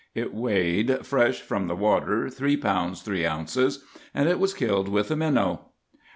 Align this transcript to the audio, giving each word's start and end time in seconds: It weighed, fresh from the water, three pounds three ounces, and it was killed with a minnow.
It 0.15 0.33
weighed, 0.33 1.05
fresh 1.05 1.41
from 1.41 1.67
the 1.67 1.75
water, 1.75 2.27
three 2.27 2.57
pounds 2.57 3.03
three 3.03 3.23
ounces, 3.23 3.85
and 4.15 4.27
it 4.27 4.39
was 4.39 4.55
killed 4.55 4.89
with 4.89 5.11
a 5.11 5.15
minnow. 5.15 5.65